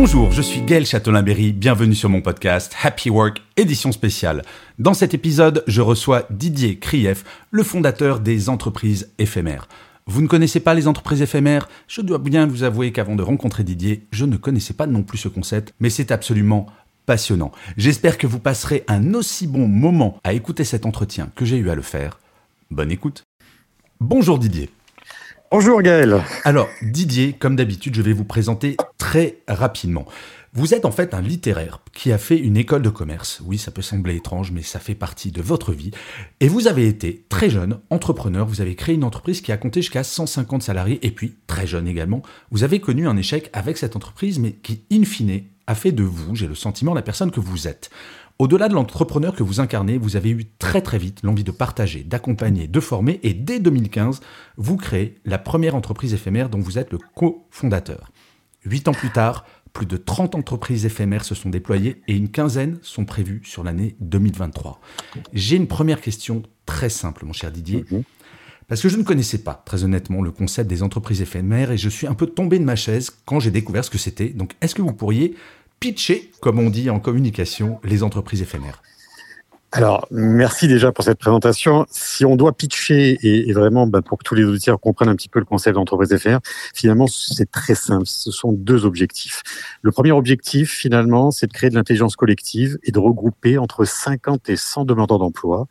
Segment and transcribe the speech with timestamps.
[0.00, 4.42] Bonjour, je suis Gaël Châtelain-Berry, bienvenue sur mon podcast Happy Work, édition spéciale.
[4.78, 9.66] Dans cet épisode, je reçois Didier Krief, le fondateur des entreprises éphémères.
[10.06, 11.68] Vous ne connaissez pas les entreprises éphémères?
[11.88, 15.18] Je dois bien vous avouer qu'avant de rencontrer Didier, je ne connaissais pas non plus
[15.18, 16.66] ce concept, mais c'est absolument
[17.04, 17.50] passionnant.
[17.76, 21.70] J'espère que vous passerez un aussi bon moment à écouter cet entretien que j'ai eu
[21.70, 22.20] à le faire.
[22.70, 23.24] Bonne écoute.
[23.98, 24.70] Bonjour Didier.
[25.50, 26.22] Bonjour Gaël.
[26.44, 30.04] Alors Didier, comme d'habitude, je vais vous présenter très rapidement.
[30.52, 33.40] Vous êtes en fait un littéraire qui a fait une école de commerce.
[33.46, 35.90] Oui, ça peut sembler étrange, mais ça fait partie de votre vie.
[36.40, 39.80] Et vous avez été très jeune, entrepreneur, vous avez créé une entreprise qui a compté
[39.80, 43.96] jusqu'à 150 salariés, et puis, très jeune également, vous avez connu un échec avec cette
[43.96, 47.40] entreprise, mais qui, in fine, a fait de vous, j'ai le sentiment, la personne que
[47.40, 47.90] vous êtes.
[48.38, 52.04] Au-delà de l'entrepreneur que vous incarnez, vous avez eu très très vite l'envie de partager,
[52.04, 54.20] d'accompagner, de former et dès 2015,
[54.56, 58.12] vous créez la première entreprise éphémère dont vous êtes le cofondateur.
[58.64, 62.78] Huit ans plus tard, plus de 30 entreprises éphémères se sont déployées et une quinzaine
[62.80, 64.80] sont prévues sur l'année 2023.
[65.32, 67.86] J'ai une première question très simple, mon cher Didier.
[67.90, 68.04] Mhm.
[68.68, 71.88] Parce que je ne connaissais pas, très honnêtement, le concept des entreprises éphémères et je
[71.88, 74.28] suis un peu tombé de ma chaise quand j'ai découvert ce que c'était.
[74.28, 75.34] Donc, est-ce que vous pourriez
[75.80, 78.82] pitcher, comme on dit en communication, les entreprises éphémères
[79.70, 81.84] Alors, merci déjà pour cette présentation.
[81.90, 85.14] Si on doit pitcher et, et vraiment bah, pour que tous les auditeurs comprennent un
[85.14, 86.40] petit peu le concept d'entreprise éphémère,
[86.74, 88.06] finalement, c'est très simple.
[88.06, 89.42] Ce sont deux objectifs.
[89.82, 94.48] Le premier objectif, finalement, c'est de créer de l'intelligence collective et de regrouper entre 50
[94.48, 95.66] et 100 demandeurs d'emploi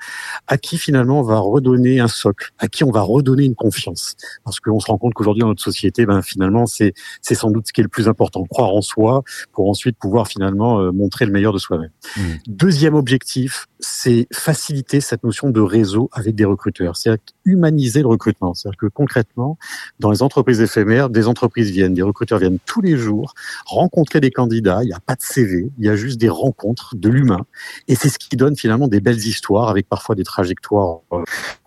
[0.45, 4.15] à qui, finalement, on va redonner un socle, à qui on va redonner une confiance.
[4.45, 6.93] Parce qu'on se rend compte qu'aujourd'hui, dans notre société, ben, finalement, c'est
[7.23, 8.43] c'est sans doute ce qui est le plus important.
[8.43, 11.89] Croire en soi pour ensuite pouvoir, finalement, euh, montrer le meilleur de soi-même.
[12.15, 12.21] Mmh.
[12.47, 18.53] Deuxième objectif, c'est faciliter cette notion de réseau avec des recruteurs, c'est-à-dire humaniser le recrutement.
[18.53, 19.57] C'est-à-dire que concrètement,
[19.99, 23.33] dans les entreprises éphémères, des entreprises viennent, des recruteurs viennent tous les jours
[23.65, 24.83] rencontrer des candidats.
[24.83, 27.45] Il n'y a pas de CV, il y a juste des rencontres, de l'humain,
[27.87, 30.99] et c'est ce qui donne finalement des belles histoires avec parfois des trajectoires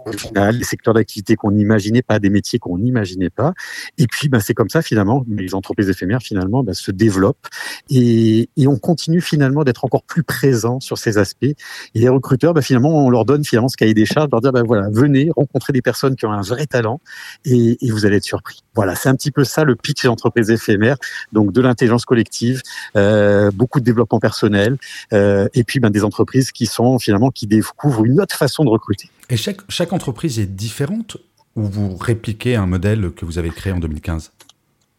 [0.06, 3.52] euh, originales, des secteurs d'activité qu'on n'imaginait pas, des métiers qu'on n'imaginait pas.
[3.98, 7.46] Et puis, ben, c'est comme ça finalement, les entreprises éphémères finalement ben, se développent
[7.90, 11.44] et, et on continue finalement d'être encore plus présent sur ces aspects.
[11.44, 11.56] Et
[11.94, 14.62] les recruteurs, ben, finalement, on leur donne finalement ce cahier des charges, leur dire, ben,
[14.62, 17.00] voilà, venez rencontrer des personnes qui ont un vrai talent
[17.44, 18.62] et, et vous allez être surpris.
[18.74, 20.96] Voilà, c'est un petit peu ça le pitch des entreprises éphémères.
[21.32, 22.62] Donc, de l'intelligence collective,
[22.96, 24.78] euh, beaucoup de développement personnel,
[25.12, 28.70] euh, et puis ben, des entreprises qui sont finalement qui découvrent une autre façon de
[28.70, 29.10] recruter.
[29.30, 31.16] Et chaque, chaque entreprise est différente
[31.56, 34.32] ou vous répliquez un modèle que vous avez créé en 2015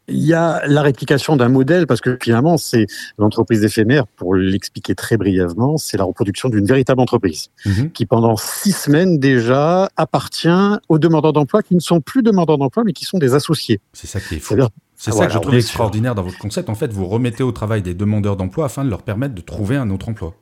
[0.08, 2.88] Il y a la réplication d'un modèle parce que finalement, c'est
[3.18, 7.92] l'entreprise éphémère, pour l'expliquer très brièvement, c'est la reproduction d'une véritable entreprise Mhm.
[7.92, 10.50] qui, pendant six semaines déjà, appartient
[10.90, 13.80] aux demandeurs d'emploi qui ne sont plus demandeurs d'emploi mais qui sont des associés.
[13.94, 14.56] C'est ça qui est fou.
[14.56, 16.70] C'est-à-dire, C'est ça Voilà, que je trouve extraordinaire dans votre concept.
[16.70, 19.76] En fait, vous remettez au travail des demandeurs d'emploi afin de leur permettre de trouver
[19.76, 20.36] un autre emploi.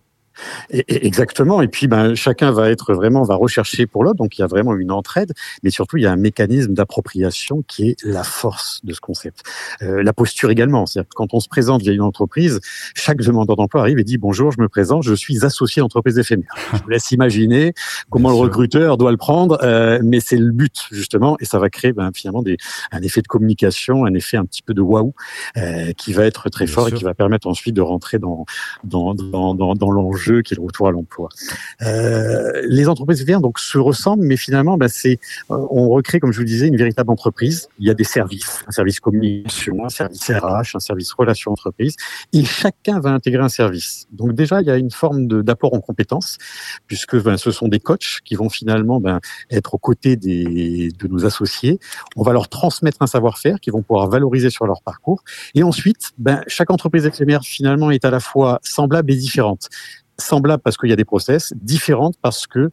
[0.70, 1.62] Et- et- Exactement.
[1.62, 4.18] Et puis, ben, chacun va être vraiment va rechercher pour l'autre.
[4.18, 5.34] Donc, il y a vraiment une entraide,
[5.64, 9.44] mais surtout, il y a un mécanisme d'appropriation qui est la force de ce concept.
[9.82, 10.86] Euh, la posture également.
[10.86, 12.60] C'est-à-dire que quand on se présente via une entreprise,
[12.96, 16.54] chaque demandeur d'emploi arrive et dit bonjour, je me présente, je suis associé d'entreprise éphémère.
[16.74, 17.74] Je vous laisse imaginer
[18.10, 18.44] comment Bien le sûr.
[18.46, 22.12] recruteur doit le prendre, euh, mais c'est le but justement, et ça va créer ben,
[22.14, 22.58] finalement des,
[22.92, 25.14] un effet de communication, un effet un petit peu de waouh,
[25.58, 26.96] euh, qui va être très Bien fort sûr.
[26.96, 28.46] et qui va permettre ensuite de rentrer dans
[28.84, 31.30] dans dans dans, dans l'enjeu qui est le retour à l'emploi.
[31.82, 35.20] Euh, les entreprises vertes donc se ressemblent, mais finalement, bah, c'est
[35.52, 37.70] euh, on recrée, comme je vous le disais, une véritable entreprise.
[37.80, 41.96] Il y a des services, un service communication, un service RH, un service relations entreprise,
[42.34, 44.08] et chacun va intégrer un service.
[44.12, 46.38] Donc déjà, il y a une forme d'apport en compétences,
[46.88, 51.26] puisque ben, ce sont des coachs qui vont finalement ben, être aux côtés de nos
[51.26, 51.80] associés.
[52.16, 55.24] On va leur transmettre un savoir-faire qu'ils vont pouvoir valoriser sur leur parcours.
[55.56, 59.70] Et ensuite, ben, chaque entreprise éphémère finalement est à la fois semblable et différente.
[60.20, 62.70] Semblable parce qu'il y a des process, différente parce que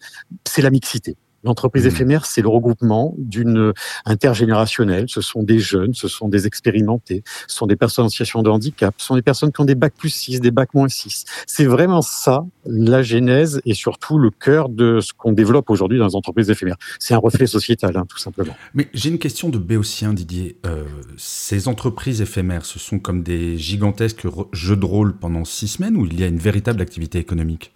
[0.46, 1.16] c'est la mixité.
[1.46, 1.88] L'entreprise Mmh.
[1.88, 3.72] éphémère, c'est le regroupement d'une
[4.04, 5.06] intergénérationnelle.
[5.08, 8.50] Ce sont des jeunes, ce sont des expérimentés, ce sont des personnes en situation de
[8.50, 11.24] handicap, ce sont des personnes qui ont des bacs plus 6, des bacs moins 6.
[11.46, 16.06] C'est vraiment ça, la genèse et surtout le cœur de ce qu'on développe aujourd'hui dans
[16.06, 16.76] les entreprises éphémères.
[16.98, 18.56] C'est un reflet sociétal, hein, tout simplement.
[18.74, 20.56] Mais j'ai une question de béotien, Didier.
[20.66, 20.84] Euh,
[21.16, 26.06] ces entreprises éphémères, ce sont comme des gigantesques jeux de rôle pendant six semaines ou
[26.06, 27.72] il y a une véritable activité économique?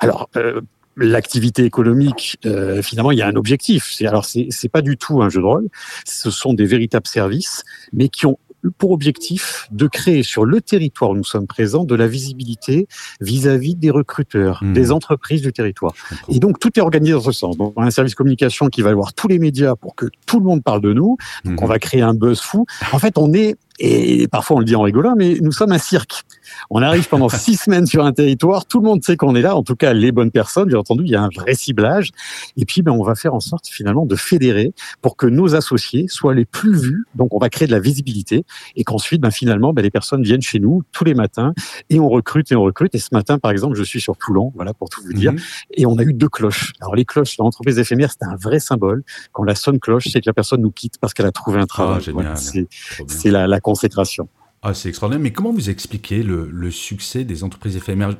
[0.00, 0.60] Alors, euh,
[0.96, 3.92] l'activité économique, euh, finalement, il y a un objectif.
[3.96, 5.68] C'est alors c'est c'est pas du tout un jeu de rôle.
[6.04, 8.38] Ce sont des véritables services, mais qui ont
[8.78, 12.86] pour objectif de créer sur le territoire où nous sommes présents de la visibilité
[13.20, 14.72] vis-à-vis des recruteurs, Mhm.
[14.72, 15.94] des entreprises du territoire.
[16.28, 17.56] Et donc tout est organisé dans ce sens.
[17.56, 20.38] Donc on a un service communication qui va voir tous les médias pour que tout
[20.38, 21.16] le monde parle de nous.
[21.44, 21.56] Mhm.
[21.60, 22.64] On va créer un buzz fou.
[22.92, 25.78] En fait, on est et parfois on le dit en rigolant, mais nous sommes un
[25.78, 26.22] cirque.
[26.70, 29.56] On arrive pendant six semaines sur un territoire, tout le monde sait qu'on est là,
[29.56, 32.10] en tout cas les bonnes personnes, bien entendu, il y a un vrai ciblage.
[32.56, 36.06] Et puis ben, on va faire en sorte finalement de fédérer pour que nos associés
[36.08, 37.04] soient les plus vus.
[37.14, 38.44] Donc on va créer de la visibilité
[38.76, 41.54] et qu'ensuite ben, finalement ben, les personnes viennent chez nous tous les matins
[41.90, 42.94] et on recrute et on recrute.
[42.94, 45.38] Et ce matin par exemple, je suis sur Toulon, voilà pour tout vous dire Mhm.
[45.72, 46.72] et on a eu deux cloches.
[46.80, 49.02] Alors les cloches l'entreprise éphémère, c'est un vrai symbole.
[49.32, 51.66] Quand la sonne cloche, c'est que la personne nous quitte parce qu'elle a trouvé un
[51.66, 52.02] travail.
[52.06, 52.10] Ah.
[52.12, 54.28] Voilà, c'est la, la consécration.
[54.62, 55.22] Ah, c'est extraordinaire.
[55.22, 58.16] Mais comment vous expliquez le, succès des entreprises éphémères?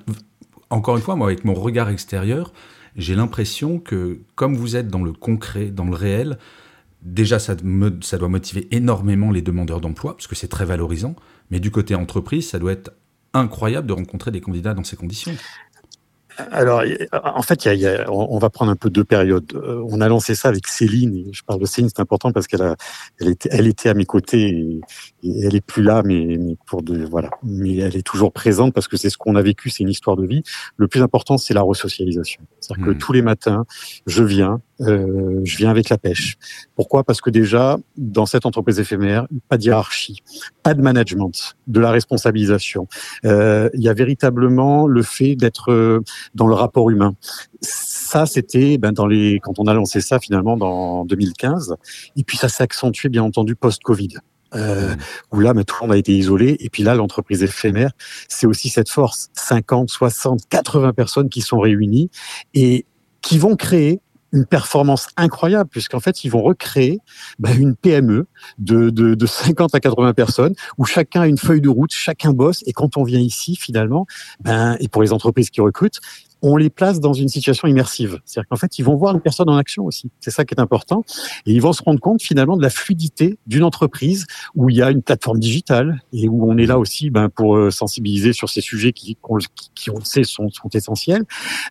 [0.70, 2.52] Encore une fois, moi, avec mon regard extérieur,
[2.96, 6.38] j'ai l'impression que comme vous êtes dans le concret, dans le réel,
[7.02, 7.54] déjà, ça,
[8.00, 11.14] ça doit motiver énormément les demandeurs d'emploi, parce que c'est très valorisant.
[11.50, 12.92] Mais du côté entreprise, ça doit être
[13.34, 15.32] incroyable de rencontrer des candidats dans ces conditions.
[16.50, 16.82] Alors,
[17.12, 19.52] en fait, y a- y a- on va prendre un peu deux périodes.
[19.54, 21.24] Euh, On a lancé ça avec Céline.
[21.32, 22.74] Je parle de Céline, c'est important parce qu'elle
[23.20, 24.80] elle était, elle était à mes côtés et,
[25.22, 27.30] et elle est plus là, mais, mais pour de, voilà.
[27.42, 30.16] Mais elle est toujours présente parce que c'est ce qu'on a vécu, c'est une histoire
[30.16, 30.42] de vie.
[30.76, 32.42] Le plus important, c'est la resocialisation.
[32.60, 33.64] C'est-à-dire que tous les matins,
[34.06, 36.36] je viens, euh, je viens avec la pêche.
[36.76, 37.04] Pourquoi?
[37.04, 40.22] Parce que déjà, dans cette entreprise éphémère, pas de hiérarchie,
[40.62, 42.88] pas de management, de la responsabilisation.
[43.24, 46.00] Euh, il y a véritablement le fait d'être euh,
[46.34, 47.14] dans le rapport humain.
[47.60, 51.76] Ça, c'était ben, dans les quand on a lancé ça finalement dans 2015,
[52.16, 54.18] et puis ça s'est accentué bien entendu post-Covid.
[54.54, 54.94] Euh,
[55.32, 57.92] où là, ben, tout le monde a été isolé, et puis là, l'entreprise éphémère,
[58.28, 62.10] c'est aussi cette force, 50, 60, 80 personnes qui sont réunies
[62.52, 62.84] et
[63.22, 64.01] qui vont créer
[64.32, 67.00] une performance incroyable, puisqu'en fait, ils vont recréer
[67.38, 68.26] ben, une PME
[68.58, 72.32] de, de, de 50 à 80 personnes, où chacun a une feuille de route, chacun
[72.32, 74.06] bosse, et quand on vient ici, finalement,
[74.40, 76.00] ben, et pour les entreprises qui recrutent,
[76.42, 78.18] on les place dans une situation immersive.
[78.24, 80.10] C'est-à-dire qu'en fait, ils vont voir une personne en action aussi.
[80.20, 81.04] C'est ça qui est important.
[81.46, 84.26] Et ils vont se rendre compte finalement de la fluidité d'une entreprise
[84.56, 87.56] où il y a une plateforme digitale et où on est là aussi ben, pour
[87.56, 91.22] euh, sensibiliser sur ces sujets qui, qui, qui, on le sait, sont, sont essentiels.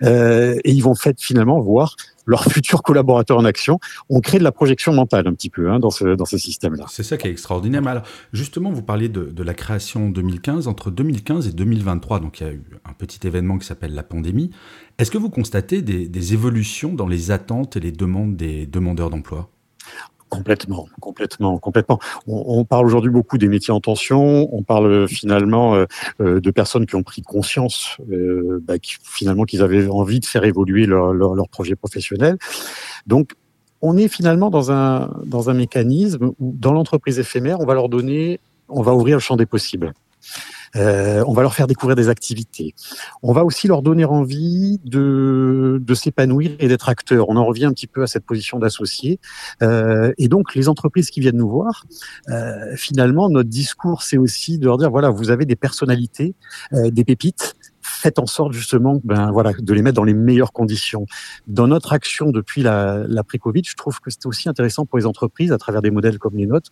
[0.03, 3.79] Euh, et ils vont fait finalement voir leurs futurs collaborateurs en action.
[4.09, 6.85] On crée de la projection mentale un petit peu hein, dans ce, dans ce système-là.
[6.89, 7.85] C'est ça qui est extraordinaire.
[7.88, 8.03] Alors,
[8.33, 10.68] justement, vous parliez de, la création en 2015.
[10.68, 14.03] Entre 2015 et 2023, donc il y a eu un petit événement qui s'appelle la
[14.03, 14.51] pandémie.
[14.97, 19.50] Est-ce que vous constatez des évolutions dans les attentes et les demandes des demandeurs d'emploi?
[20.31, 21.99] Complètement, complètement, complètement.
[22.25, 24.47] On, parle aujourd'hui beaucoup des métiers en tension.
[24.55, 25.85] On parle euh, finalement euh,
[26.21, 30.85] euh, de personnes qui ont pris conscience, bah, finalement, qu'ils avaient envie de faire évoluer
[30.85, 32.37] leur projet professionnel.
[33.07, 33.33] Donc,
[33.81, 37.89] on est finalement dans un dans un mécanisme où, dans l'entreprise éphémère, on va leur
[37.89, 38.39] donner,
[38.69, 39.91] on va ouvrir le champ des possibles.
[40.75, 42.73] Euh, on va leur faire découvrir des activités.
[43.21, 47.29] On va aussi leur donner envie de, de s'épanouir et d'être acteurs.
[47.29, 49.19] On en revient un petit peu à cette position d'associé.
[49.62, 51.85] Euh, et donc, les entreprises qui viennent nous voir,
[52.29, 56.36] euh, finalement, notre discours, c'est aussi de leur dire, voilà, vous avez des personnalités,
[56.74, 57.55] euh, des pépites,
[58.01, 61.05] faites en sorte justement ben, voilà, de les mettre dans les meilleures conditions.
[61.48, 65.51] Dans notre action depuis la, l'après-Covid, je trouve que c'était aussi intéressant pour les entreprises,
[65.51, 66.70] à travers des modèles comme les nôtres,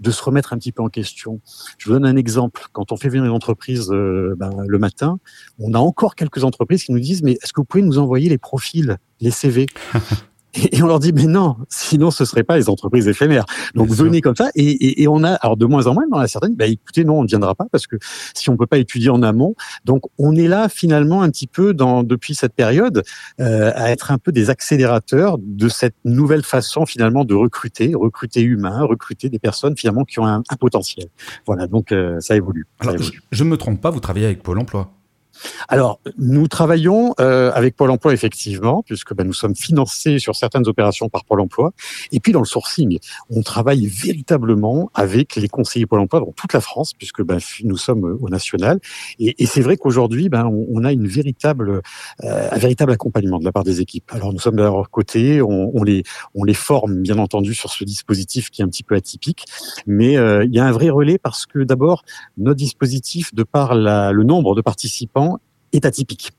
[0.00, 1.40] de se remettre un petit peu en question.
[1.78, 2.66] Je vous donne un exemple.
[2.72, 5.18] Quand on fait venir une entreprise euh, ben, le matin,
[5.58, 8.28] on a encore quelques entreprises qui nous disent, mais est-ce que vous pouvez nous envoyer
[8.28, 9.66] les profils, les CV
[10.54, 13.44] et on leur dit, mais non, sinon ce serait pas les entreprises éphémères.
[13.74, 14.04] Donc Bien sûr.
[14.04, 14.50] venez comme ça.
[14.54, 16.66] Et, et, et on a, alors de moins en moins, mais on a certaines, bah,
[16.66, 17.96] écoutez, non, on ne viendra pas parce que
[18.34, 19.54] si on peut pas étudier en amont,
[19.84, 23.02] donc on est là finalement un petit peu dans depuis cette période
[23.40, 28.42] euh, à être un peu des accélérateurs de cette nouvelle façon finalement de recruter, recruter
[28.42, 31.06] humain, recruter des personnes finalement qui ont un, un potentiel.
[31.46, 32.66] Voilà, donc euh, ça évolue.
[32.82, 33.22] ça Alors, je, évolue.
[33.30, 34.90] je ne me trompe pas, vous travaillez avec Pôle emploi.
[35.68, 40.66] Alors, nous travaillons euh, avec Pôle Emploi effectivement, puisque ben, nous sommes financés sur certaines
[40.68, 41.72] opérations par Pôle Emploi.
[42.10, 42.98] Et puis dans le sourcing,
[43.30, 47.76] on travaille véritablement avec les conseillers Pôle Emploi dans toute la France, puisque ben, nous
[47.76, 48.78] sommes au national.
[49.18, 53.80] Et, c'est vrai qu'aujourd'hui, ben, on, a euh, un véritable accompagnement de la part des
[53.80, 54.10] équipes.
[54.12, 56.02] Alors nous sommes de leur côté, on, les,
[56.54, 59.46] forme bien entendu sur ce dispositif qui est un petit peu atypique,
[59.86, 62.04] mais euh, il y a un vrai relais parce que d'abord
[62.36, 65.21] notre dispositif, de par le nombre de participants,
[65.72, 66.32] est atypique.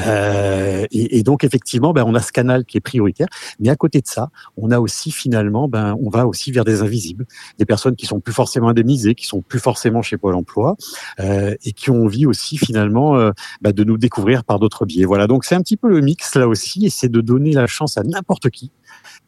[0.00, 3.26] Euh, et, et, donc effectivement, ben, on a ce canal qui est prioritaire,
[3.60, 6.82] mais à côté de ça, on a aussi finalement, ben, on va aussi vers des
[6.82, 7.26] invisibles,
[7.58, 10.76] des personnes qui sont plus forcément indemnisées, qui sont plus forcément chez Pôle Emploi,
[11.20, 15.04] euh, et qui ont envie aussi finalement euh, ben, de nous découvrir par d'autres biais.
[15.04, 17.66] Voilà, donc c'est un petit peu le mix là aussi, et c'est de donner la
[17.66, 18.70] chance à n'importe qui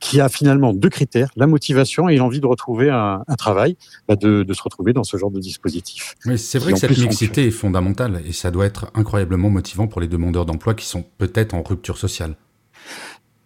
[0.00, 3.76] qui a finalement deux critères, la motivation et l'envie de retrouver un, un travail,
[4.08, 6.14] bah de, de, se retrouver dans ce genre de dispositif.
[6.24, 10.00] Oui, c'est vrai que cette mixité est fondamentale et ça doit être incroyablement motivant pour
[10.00, 12.36] les demandeurs d'emploi qui sont peut-être en rupture sociale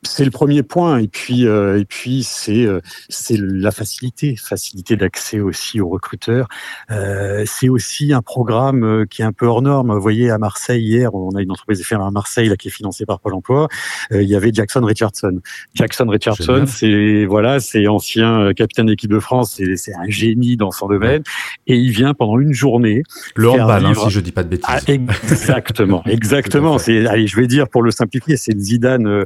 [0.02, 0.98] c'est le premier point.
[0.98, 6.48] Et puis euh, et puis c'est euh, c'est la facilité facilité d'accès aussi aux recruteurs.
[6.90, 9.92] Euh, c'est aussi un programme euh, qui est un peu hors norme.
[9.92, 12.70] Vous voyez à Marseille hier on a une entreprise éphémère à Marseille là qui est
[12.70, 13.68] financée par Pôle Emploi.
[14.12, 15.40] Euh, il y avait Jackson Richardson.
[15.74, 19.54] Jackson Richardson c'est voilà c'est ancien euh, capitaine d'équipe de France.
[19.56, 21.22] C'est c'est un génie dans son domaine.
[21.66, 23.02] Et il vient pendant une journée
[23.36, 24.66] le handball hein, si je dis pas de bêtises.
[24.68, 26.02] Ah, exactement.
[26.10, 26.78] Exactement.
[26.78, 29.24] C'est allez je vais dire pour le simplifier c'est le Zidane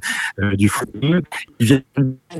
[0.54, 1.22] du du
[1.60, 1.82] il vient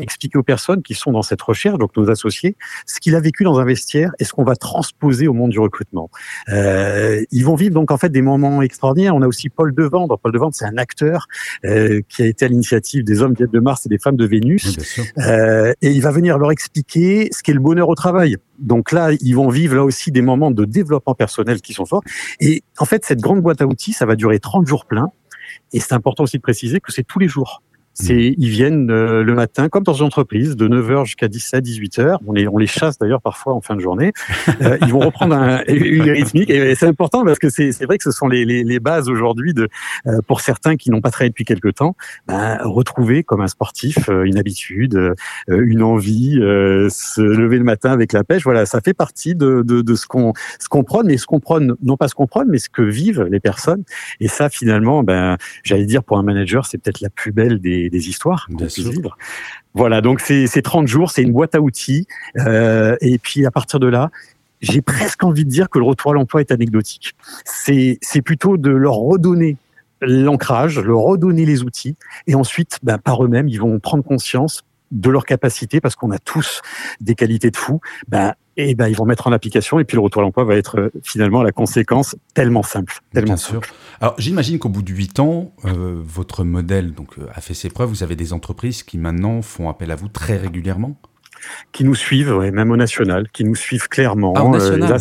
[0.00, 3.44] expliquer aux personnes qui sont dans cette recherche, donc nos associés, ce qu'il a vécu
[3.44, 6.10] dans un vestiaire et ce qu'on va transposer au monde du recrutement.
[6.48, 9.14] Euh, ils vont vivre donc en fait des moments extraordinaires.
[9.14, 10.18] On a aussi Paul Devendre.
[10.18, 11.26] Paul Devendre, c'est un acteur
[11.64, 14.78] euh, qui a été à l'initiative des hommes de Mars et des femmes de Vénus.
[15.18, 18.36] euh, et il va venir leur expliquer ce qu'est le bonheur au travail.
[18.58, 22.02] Donc là, ils vont vivre là aussi des moments de développement personnel qui sont forts.
[22.40, 25.10] Et en fait, cette grande boîte à outils, ça va durer 30 jours pleins.
[25.72, 27.62] Et c'est important aussi de préciser que c'est tous les jours.
[27.94, 32.18] C'est, ils viennent euh, le matin, comme dans une entreprise, de 9h jusqu'à 17, 18h.
[32.26, 34.12] On les, on les chasse d'ailleurs parfois en fin de journée.
[34.62, 36.48] Euh, ils vont reprendre un, une rythmique.
[36.48, 39.08] Et c'est important parce que c'est, c'est vrai que ce sont les, les, les bases
[39.08, 39.68] aujourd'hui de,
[40.06, 41.96] euh, pour certains qui n'ont pas travaillé depuis quelque temps,
[42.28, 45.14] ben, retrouver comme un sportif euh, une habitude,
[45.48, 48.44] une envie, se lever le matin avec la pêche.
[48.44, 51.40] Voilà, ça fait partie de, de, de ce qu'on, ce qu'on prône, mais ce qu'on
[51.40, 53.82] prône, non pas ce qu'on prône, mais ce que vivent les personnes.
[54.20, 57.83] Et ça, finalement, ben, j'allais dire pour un manager, c'est peut-être la plus belle des
[57.90, 59.16] des, histoires qu'on puisse vivre.
[59.74, 62.06] Voilà, donc c'est 30 jours, c'est une boîte à outils.
[62.38, 64.10] Euh, et puis à partir de là,
[64.60, 67.14] j'ai presque envie de dire que le retour à l'emploi est anecdotique.
[67.44, 69.56] C'est plutôt de leur redonner
[70.00, 75.10] l'ancrage, leur redonner les outils, et ensuite, ben, par eux-mêmes, ils vont prendre conscience de
[75.10, 76.62] leur capacité, parce qu'on a tous
[77.00, 80.02] des qualités de fou, ben, et ben ils vont mettre en application et puis le
[80.02, 83.66] retour à l'emploi va être euh, finalement la conséquence tellement simple, tellement Bien simple.
[83.66, 83.76] Sûr.
[84.00, 87.70] Alors j'imagine qu'au bout de huit ans, euh, votre modèle donc euh, a fait ses
[87.70, 87.88] preuves.
[87.88, 90.96] Vous avez des entreprises qui maintenant font appel à vous très régulièrement?
[91.72, 94.34] Qui nous suivent, ouais, même au national, qui nous suivent clairement.
[94.36, 94.54] Ah, au.
[94.54, 94.98] Euh, là,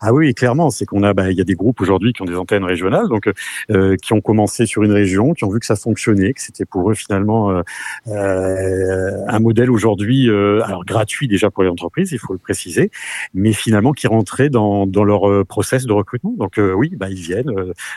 [0.00, 2.26] ah oui, clairement, c'est qu'on a, bah, il y a des groupes aujourd'hui qui ont
[2.26, 3.30] des antennes régionales, donc
[3.70, 6.64] euh, qui ont commencé sur une région, qui ont vu que ça fonctionnait, que c'était
[6.64, 7.62] pour eux finalement euh,
[8.08, 12.90] euh un modèle aujourd'hui, euh, alors gratuit déjà pour les entreprises, il faut le préciser,
[13.34, 16.34] mais finalement qui rentrait dans, dans leur process de recrutement.
[16.38, 17.52] Donc oui, bah, ils viennent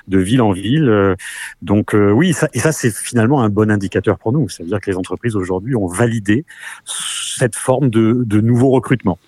[0.08, 1.15] de ville en ville.
[1.62, 4.50] donc oui, ça, et ça c'est finalement un bon indicateur pour nous.
[4.50, 6.46] C'est-à-dire que les entreprises aujourd'hui ont validé
[6.86, 9.19] cette forme de, de nouveaux recrutements.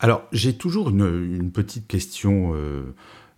[0.00, 2.94] Alors, j'ai toujours une, une, petite question euh,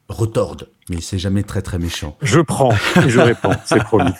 [0.08, 2.16] retorde, mais c'est jamais très très méchant.
[2.22, 2.72] Je prends
[3.04, 4.12] et je réponds, c'est promis.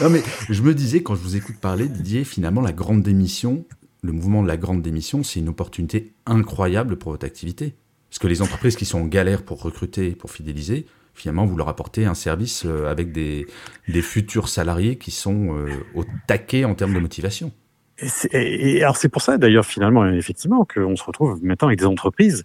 [0.00, 3.64] Non, mais je me disais, quand je vous écoute parler, Didier, finalement, la grande démission,
[4.02, 7.74] le mouvement de la grande démission, c'est une opportunité incroyable pour votre activité.
[8.08, 11.68] Parce que les entreprises qui sont en galère pour recruter, pour fidéliser, finalement, vous leur
[11.68, 13.46] apportez un service euh, avec des,
[13.88, 17.50] des futurs salariés qui sont euh, au taquet en termes de motivation.
[17.98, 21.86] Et, et alors c'est pour ça d'ailleurs finalement effectivement qu'on se retrouve maintenant avec des
[21.86, 22.44] entreprises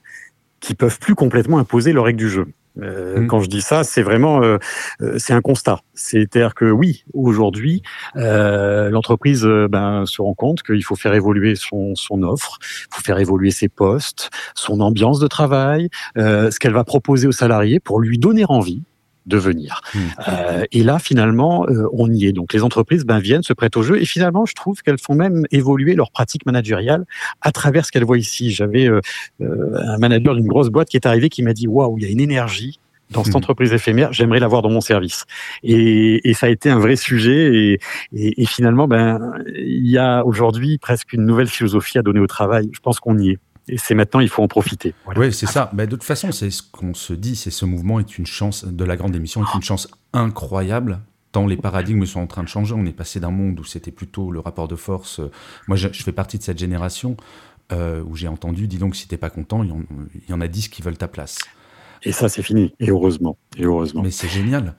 [0.60, 2.48] qui peuvent plus complètement imposer leurs règles du jeu.
[2.82, 3.28] Euh, mmh.
[3.28, 4.58] Quand je dis ça, c'est vraiment euh,
[5.02, 5.80] euh c'est un constat.
[5.94, 7.82] C'est-à-dire que oui, aujourd'hui,
[8.16, 12.96] euh, l'entreprise euh, ben, se rend compte qu'il faut faire évoluer son, son offre, il
[12.96, 17.80] faut faire évoluer ses postes, son ambiance de travail, ce qu'elle va proposer aux salariés
[17.80, 18.84] pour lui donner envie
[19.30, 19.82] de venir.
[19.94, 20.00] Mmh.
[20.28, 22.34] Euh, et là, finalement, euh, on y est.
[22.34, 24.02] Donc, les entreprises ben, viennent, se prêtent au jeu.
[24.02, 27.06] Et finalement, je trouve qu'elles font même évoluer leur pratique managériale
[27.42, 28.52] à travers ce qu'elles voient ici.
[28.52, 29.00] J'avais euh,
[29.40, 32.10] un manager d'une grosse boîte qui est arrivé qui m'a dit Waouh, il y a
[32.10, 32.80] une énergie
[33.12, 33.38] dans cette mmh.
[33.38, 35.26] entreprise éphémère, j'aimerais l'avoir dans mon service.
[35.64, 37.56] Et, et, ça a été un vrai sujet.
[37.56, 37.80] Et,
[38.14, 42.28] et, et finalement, ben, il y a aujourd'hui presque une nouvelle philosophie à donner au
[42.28, 42.70] travail.
[42.72, 43.40] Je pense qu'on y est.
[43.72, 44.94] Et c'est maintenant, il faut en profiter.
[45.16, 45.70] Oui, c'est ça.
[45.74, 48.66] Mais de toute façon, c'est ce qu'on se dit, c'est ce mouvement est une chance
[48.66, 51.00] de la grande émission est une chance incroyable
[51.32, 52.74] tant les paradigmes sont en train de changer.
[52.74, 55.22] On est passé d'un monde où c'était plutôt le rapport de force.
[55.68, 57.18] Moi, je, fais partie de cette génération
[57.72, 59.72] euh, où j'ai entendu, dis donc, si t'es pas content, il
[60.28, 61.38] y, en, a dix qui veulent ta place.
[62.04, 62.74] Et ça, c'est fini.
[62.80, 63.38] Et heureusement.
[63.58, 64.02] Et heureusement.
[64.02, 64.76] Mais c'est génial.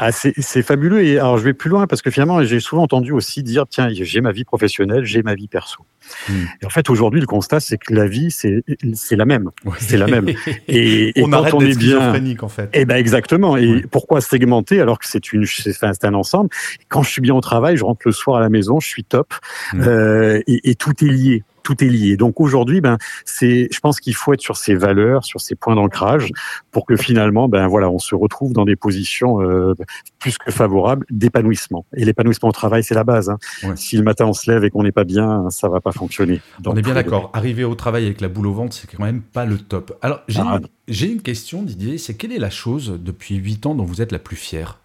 [0.00, 1.04] Ah, c'est fabuleux.
[1.04, 3.88] Et alors, je vais plus loin parce que finalement, j'ai souvent entendu aussi dire tiens,
[3.90, 5.84] j'ai ma vie professionnelle, j'ai ma vie perso.
[6.28, 6.44] Hmm.
[6.62, 8.62] Et en fait, aujourd'hui, le constat, c'est que la vie, c'est
[9.10, 9.50] la même.
[9.78, 10.28] C'est la même.
[10.68, 12.64] Et, on quand arrête on est bien, en fait.
[12.72, 13.56] Et eh ben exactement.
[13.56, 16.50] Et pourquoi segmenter alors que c'est une, c'est un ensemble?
[16.88, 19.04] Quand je suis bien au travail, je rentre le soir à la maison, je suis
[19.04, 19.34] top,
[19.74, 22.16] euh, et, et, tout est lié tout est lié.
[22.16, 25.74] Donc aujourd'hui, ben c'est, je pense qu'il faut être sur ses valeurs, sur ses points
[25.74, 26.30] d'ancrage,
[26.70, 29.74] pour que finalement, ben voilà, on se retrouve dans des positions euh,
[30.20, 31.84] plus que favorables d'épanouissement.
[31.96, 33.30] Et l'épanouissement au travail, c'est la base.
[33.30, 33.38] Hein.
[33.74, 36.40] Si le matin on se lève et qu'on n'est pas bien, ça va pas fonctionner.
[36.64, 37.30] on est bien d'accord.
[37.32, 39.98] Arriver au travail avec la boule au ventre, c'est quand même pas le top.
[40.02, 41.98] Alors j'ai ah, une, une question, Didier.
[41.98, 44.78] C'est quelle est la chose depuis huit ans dont vous êtes la plus fière?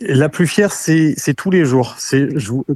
[0.00, 1.94] La plus fière, c'est tous les jours.
[1.98, 2.28] C'est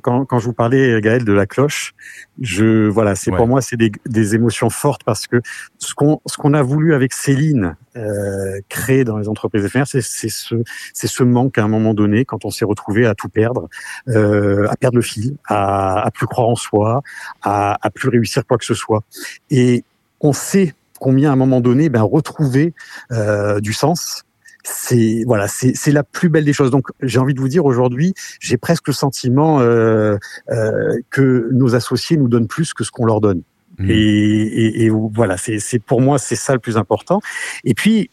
[0.02, 1.94] quand, quand je vous parlais, Gaël, de la cloche,
[2.40, 5.40] je voilà, c'est pour moi c'est des, des, émotions fortes parce que
[5.78, 10.00] ce qu'on ce qu'on a voulu avec Céline euh, créer dans les entreprises éphémères, c'est
[10.00, 10.62] ce
[10.94, 13.68] c'est ce manque à un moment donné quand on s'est retrouvé à tout perdre,
[14.08, 17.02] euh, à perdre le fil, à, à plus croire en soi,
[17.42, 19.02] à, à plus réussir quoi que ce soit.
[19.50, 19.84] Et
[20.20, 22.74] on sait combien à un moment donné, ben retrouver
[23.12, 24.24] euh, du sens,
[24.64, 26.70] c'est voilà, c'est la plus belle des choses.
[26.70, 30.16] Donc j'ai envie de vous dire aujourd'hui, j'ai presque le sentiment euh,
[30.50, 33.42] euh, que nos associés nous donnent plus que ce qu'on leur donne.
[33.78, 33.90] Mmh.
[33.90, 37.20] Et, et, et, voilà, c'est pour moi c'est ça le plus important.
[37.64, 38.10] Et puis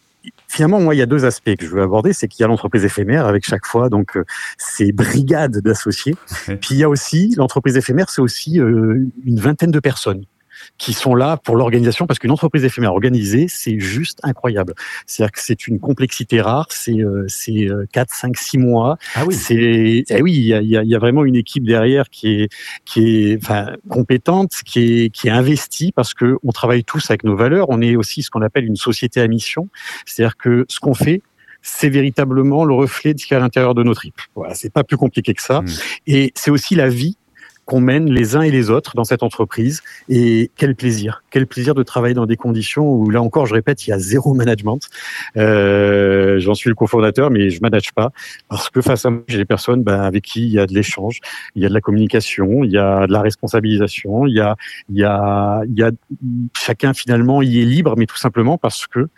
[0.48, 2.12] finalement, moi, il y a deux aspects que je veux aborder.
[2.12, 4.24] C'est qu'il y a l'entreprise éphémère avec chaque fois donc euh,
[4.58, 6.14] ces brigades d'associés.
[6.46, 10.24] Puis il y a aussi l'entreprise éphémère, c'est aussi euh, une vingtaine de personnes
[10.78, 14.74] qui sont là pour l'organisation parce qu'une entreprise éphémère organisée, c'est juste incroyable.
[15.06, 18.98] C'est-à-dire que c'est une complexité rare, c'est euh, c'est 4 5 6 mois.
[19.14, 19.34] Ah oui.
[19.34, 22.42] C'est eh oui, il y a, y, a, y a, vraiment une équipe derrière qui
[22.42, 22.48] est
[22.84, 27.24] qui est enfin compétente, qui est qui est investie parce que on travaille tous avec
[27.24, 29.68] nos valeurs, on est aussi ce qu'on appelle une société à mission,
[30.04, 31.22] c'est-à-dire que ce qu'on fait
[31.66, 34.20] c'est véritablement le reflet de ce qu'il y a à l'intérieur de nos tripes.
[34.36, 35.62] Voilà, c'est pas plus compliqué que ça.
[35.62, 35.66] Mmh.
[36.06, 37.16] Et c'est aussi la vie
[37.66, 39.82] qu'on mène les uns et les autres dans cette entreprise.
[40.08, 43.86] Et quel plaisir, quel plaisir de travailler dans des conditions où, là encore, je répète,
[43.86, 44.80] il y a zéro management.
[45.36, 48.10] Euh, J'en suis le cofondateur, mais je manage pas
[48.48, 50.74] parce que face à moi, j'ai des personnes ben, avec qui il y a de
[50.74, 51.20] l'échange,
[51.56, 54.56] il y a de la communication, il y a de la responsabilisation, il y a,
[54.88, 55.90] il y a, il y a
[56.56, 59.08] chacun finalement y est libre, mais tout simplement parce que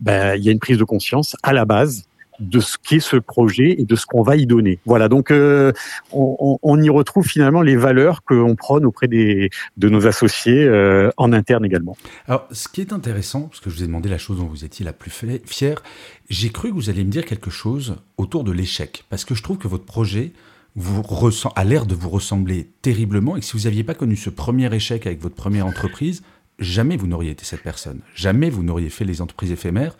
[0.00, 2.08] ben, il y a une prise de conscience à la base
[2.40, 4.78] de ce qu'est ce projet et de ce qu'on va y donner.
[4.84, 5.72] Voilà, donc euh,
[6.12, 11.10] on, y retrouve finalement les valeurs que l'on prône auprès des, de nos associés euh,
[11.16, 11.96] en interne également.
[12.26, 14.64] Alors, ce qui est intéressant, parce que je vous ai demandé la chose dont vous
[14.64, 15.10] étiez la plus
[15.44, 15.82] fière,
[16.30, 19.42] j'ai cru que vous alliez me dire quelque chose autour de l'échec, parce que je
[19.42, 20.32] trouve que votre projet
[20.76, 24.16] vous ressent, a l'air de vous ressembler terriblement, et que si vous n'aviez pas connu
[24.16, 26.22] ce premier échec avec votre première entreprise,
[26.58, 29.96] jamais vous n'auriez été cette personne, jamais vous n'auriez fait les entreprises éphémères,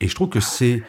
[0.00, 0.82] et je trouve que c'est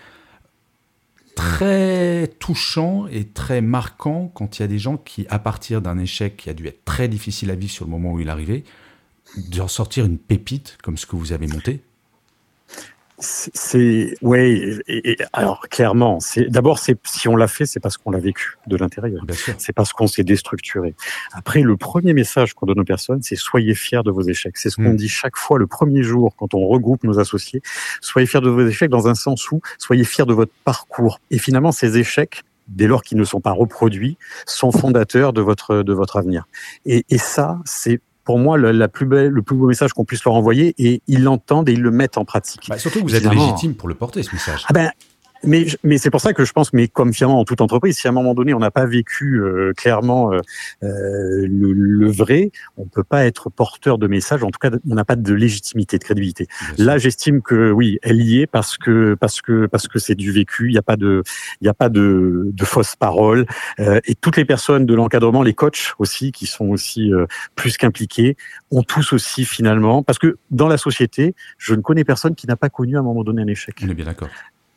[1.41, 5.97] très touchant et très marquant quand il y a des gens qui, à partir d'un
[5.97, 8.63] échec qui a dû être très difficile à vivre sur le moment où il arrivait,
[9.37, 11.81] de sortir une pépite comme ce que vous avez monté
[13.21, 14.79] c'est oui.
[14.87, 18.57] Et, alors clairement, c'est d'abord c'est si on l'a fait, c'est parce qu'on l'a vécu
[18.67, 19.23] de l'intérieur.
[19.57, 20.95] C'est parce qu'on s'est déstructuré.
[21.31, 24.57] Après, le premier message qu'on donne aux personnes, c'est soyez fiers de vos échecs.
[24.57, 24.97] C'est ce qu'on hmm.
[24.97, 27.61] dit chaque fois le premier jour quand on regroupe nos associés.
[28.01, 31.19] Soyez fiers de vos échecs dans un sens où soyez fiers de votre parcours.
[31.29, 35.83] Et finalement, ces échecs, dès lors qu'ils ne sont pas reproduits, sont fondateurs de votre
[35.83, 36.45] de votre avenir.
[36.85, 40.05] Et, et ça, c'est pour moi, le, la plus belle, le plus beau message qu'on
[40.05, 42.61] puisse leur envoyer, et ils l'entendent et ils le mettent en pratique.
[42.69, 44.63] Bah, surtout que vous êtes légitime pour le porter, ce message.
[44.69, 44.89] Ah ben,
[45.43, 48.07] mais, mais c'est pour ça que je pense, mais comme finalement en toute entreprise, si
[48.07, 50.39] à un moment donné on n'a pas vécu euh, clairement euh,
[50.83, 54.43] euh, le, le, vrai, on peut pas être porteur de message.
[54.43, 56.47] En tout cas, on n'a pas de légitimité, de crédibilité.
[56.77, 60.31] Là, j'estime que oui, elle y est parce que parce que parce que c'est du
[60.31, 60.67] vécu.
[60.67, 61.23] Il n'y a pas de
[61.61, 63.45] il y a pas de, de fausses paroles.
[63.79, 67.11] et toutes les personnes de l'encadrement, les coachs aussi, qui sont aussi
[67.55, 68.37] plus qu'impliqués,
[68.71, 72.55] ont tous aussi finalement, parce que dans la société, je ne connais personne qui n'a
[72.55, 73.75] pas connu à un moment donné un échec.
[73.83, 74.29] On est bien d'accord.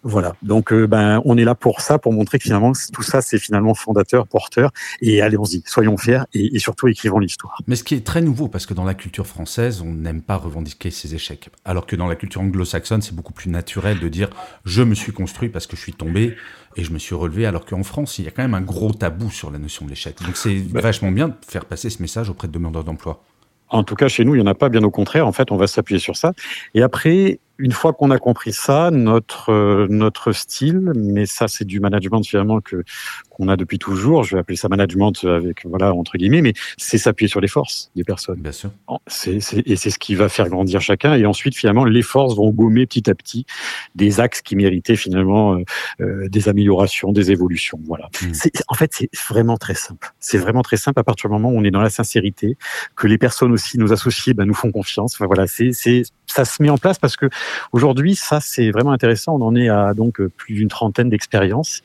[0.04, 0.36] Voilà.
[0.42, 3.38] Donc, euh, ben, on est là pour ça, pour montrer que finalement, tout ça, c'est
[3.38, 4.70] finalement fondateur, porteur.
[5.00, 7.58] Et allons-y, soyons fiers et, surtout écrivons l'histoire.
[7.66, 10.36] Mais ce qui est très nouveau, parce que dans la culture française, on n'aime pas
[10.36, 11.48] revendiquer ses échecs.
[11.64, 14.28] Alors que dans la culture anglo-saxonne, c'est beaucoup plus naturel de dire
[14.66, 16.36] je me suis construit parce que je suis tombé
[16.76, 17.46] et je me suis relevé.
[17.46, 19.90] Alors qu'en France, il y a quand même un gros tabou sur la notion de
[19.90, 20.16] l'échec.
[20.22, 23.22] Donc, c'est vachement bien de faire passer ce message auprès de demandeurs d'emploi.
[23.70, 25.26] En tout cas, chez nous, il n'y en a pas, bien au contraire.
[25.26, 26.32] En fait, on va s'appuyer sur ça.
[26.74, 31.64] Et après, une fois qu'on a compris ça, notre euh, notre style, mais ça c'est
[31.64, 32.84] du management finalement que
[33.30, 34.24] qu'on a depuis toujours.
[34.24, 37.90] Je vais appeler ça management avec voilà entre guillemets, mais c'est s'appuyer sur les forces
[37.94, 38.40] des personnes.
[38.40, 38.70] Bien sûr.
[39.06, 41.14] C'est, et c'est ce qui va faire grandir chacun.
[41.14, 43.46] Et ensuite finalement les forces vont gommer petit à petit
[43.94, 45.64] des axes qui méritaient finalement euh,
[46.00, 47.78] euh des améliorations, des évolutions.
[47.86, 48.08] Voilà.
[48.22, 48.32] Mmh.
[48.68, 50.12] En fait c'est vraiment très simple.
[50.18, 52.56] C'est vraiment très simple à partir du moment où on est dans la sincérité,
[52.96, 55.14] que les personnes aussi, nos associés, ben, nous font confiance.
[55.14, 57.28] Enfin voilà, c'est c'est ça se met en place parce que
[57.72, 59.36] Aujourd'hui, ça c'est vraiment intéressant.
[59.36, 61.82] On en est à donc plus d'une trentaine d'expériences.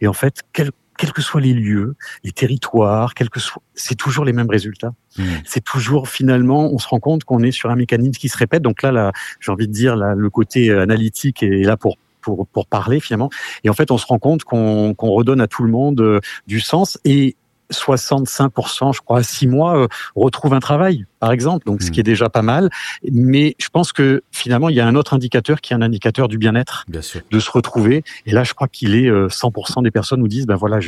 [0.00, 0.72] Et en fait, quels
[1.12, 4.92] que soient les lieux, les territoires, quel que soit, c'est toujours les mêmes résultats.
[5.18, 5.24] Mmh.
[5.44, 8.62] C'est toujours finalement, on se rend compte qu'on est sur un mécanisme qui se répète.
[8.62, 12.46] Donc là, là j'ai envie de dire, là, le côté analytique est là pour pour,
[12.46, 13.30] pour parler finalement.
[13.64, 16.20] Et en fait, on se rend compte qu'on qu'on redonne à tout le monde euh,
[16.46, 16.98] du sens.
[17.04, 17.36] Et
[17.70, 21.64] 65%, je crois, à six mois, euh, retrouvent un travail, par exemple.
[21.66, 22.00] Donc, ce qui hmm.
[22.00, 22.68] est déjà pas mal.
[23.12, 26.26] Mais je pense que finalement, il y a un autre indicateur qui est un indicateur
[26.26, 28.02] du bien-être, de se retrouver.
[28.26, 30.80] Et là, je crois qu'il est 100% euh, des personnes nous disent, ben voilà,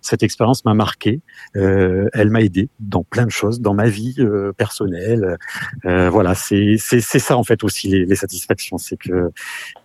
[0.00, 1.20] cette expérience m'a marqué,
[1.56, 4.16] euh, elle m'a aidé dans plein de choses, dans ma vie
[4.56, 5.36] personnelle.
[5.84, 9.30] voilà, c'est ça en fait aussi les, satisfactions, c'est que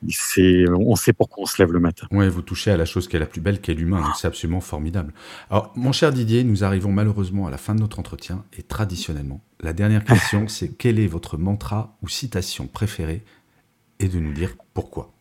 [0.10, 2.08] c'est on sait pourquoi on se lève le matin.
[2.12, 4.04] Ouais, vous touchez à la chose qui est la plus belle, qui est l'humain.
[4.16, 5.14] C'est absolument formidable.
[5.50, 9.42] Alors, mon cher Didier, nous arrivons malheureusement à la fin de notre entretien et traditionnellement,
[9.60, 13.24] la dernière question, c'est quel est votre mantra ou citation préférée
[14.00, 15.12] et de nous dire pourquoi?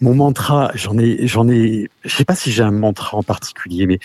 [0.00, 3.86] Mon mantra, j'en ai, j'en ai, je sais pas si j'ai un mantra en particulier,
[3.86, 3.98] mais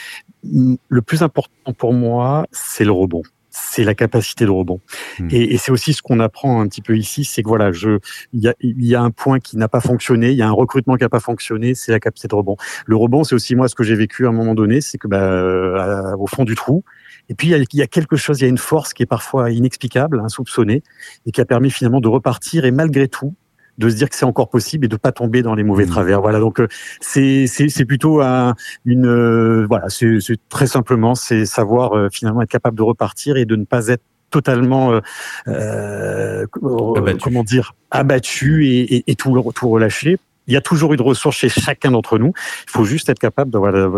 [0.43, 3.23] le plus important pour moi, c'est le rebond
[3.59, 4.81] c'est la capacité de rebond.
[5.19, 5.27] Hmm.
[5.31, 7.99] Et, et c'est aussi ce qu'on apprend un petit peu ici, c'est que voilà, je,
[8.33, 10.51] il y a, y a un point qui n'a pas fonctionné, il y a un
[10.51, 12.55] recrutement qui n'a pas fonctionné, c'est la capacité de rebond.
[12.85, 15.07] Le rebond, c'est aussi moi ce que j'ai vécu à un moment donné, c'est que
[15.07, 16.83] bah, euh, au fond du trou,
[17.29, 19.51] et puis il y, a, quelque chose, il y a une force qui est parfois
[19.51, 20.81] inexplicable, insoupçonnée,
[21.25, 23.35] et qui a permis finalement de repartir et malgré tout
[23.77, 25.89] de se dire que c'est encore possible et de pas tomber dans les mauvais mmh.
[25.89, 26.21] travers.
[26.21, 26.67] Voilà, donc euh,
[26.99, 32.49] c'est c'est plutôt un, une euh, voilà, c'est très simplement c'est savoir euh, finalement être
[32.49, 34.99] capable de repartir et de ne pas être totalement
[35.47, 41.01] euh, comment dire abattu et, et, et tout, tout relâcher il y a toujours une
[41.01, 42.33] ressource chez chacun d'entre nous.
[42.67, 43.51] Il faut juste être capable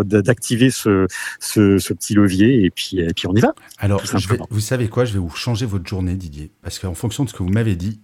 [0.04, 1.06] d'activer ce,
[1.38, 3.54] ce, ce, petit levier et puis, et puis on y va.
[3.78, 4.02] Alors,
[4.50, 7.34] vous savez quoi Je vais vous changer votre journée, Didier, parce qu'en fonction de ce
[7.34, 8.00] que vous m'avez dit,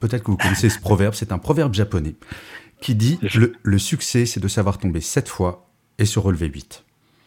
[0.00, 1.14] peut-être que vous connaissez ce proverbe.
[1.14, 2.14] C'est un proverbe japonais
[2.80, 5.68] qui dit le, le succès, c'est de savoir tomber sept fois
[5.98, 6.84] et se relever huit.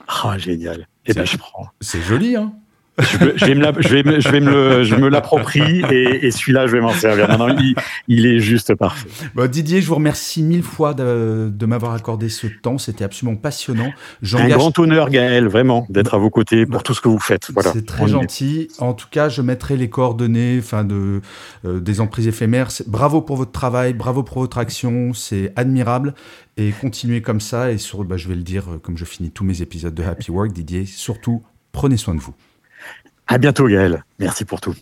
[0.08, 0.88] Ah, génial.
[1.06, 1.68] Eh ben, je prends.
[1.82, 2.54] C'est joli, hein
[3.00, 6.74] je, vais me je vais je vais me je me l'approprie et, et celui-là, je
[6.74, 7.28] vais m'en servir.
[7.30, 7.76] Non, non, il,
[8.08, 9.10] il, est juste parfait.
[9.36, 12.78] Bon, Didier, je vous remercie mille fois de, de m'avoir accordé ce temps.
[12.78, 13.92] C'était absolument passionnant.
[14.34, 17.52] Un grand honneur, Gaël, vraiment, d'être à vos côtés pour tout ce que vous faites.
[17.54, 17.74] Voilà.
[17.74, 18.70] C'est très gentil.
[18.80, 21.22] En tout cas, je mettrai les coordonnées, enfin, de
[21.66, 22.70] euh, des emprises éphémères.
[22.88, 25.14] Bravo pour votre travail, bravo pour votre action.
[25.14, 26.14] C'est admirable.
[26.58, 27.72] Et continuez comme ça.
[27.72, 30.04] Et sur, bah, je vais le dire, euh, comme je finis tous mes épisodes de
[30.04, 32.34] Happy Work, Didier, surtout, prenez soin de vous.
[33.28, 34.04] À bientôt, Gaël.
[34.20, 34.76] Merci pour tout.